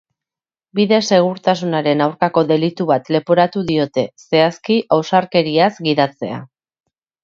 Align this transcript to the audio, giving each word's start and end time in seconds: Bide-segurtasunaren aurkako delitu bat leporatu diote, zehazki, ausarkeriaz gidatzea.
Bide-segurtasunaren 0.79 2.01
aurkako 2.07 2.45
delitu 2.53 2.89
bat 2.95 3.13
leporatu 3.19 3.65
diote, 3.71 4.09
zehazki, 4.27 4.83
ausarkeriaz 5.01 5.75
gidatzea. 5.91 6.47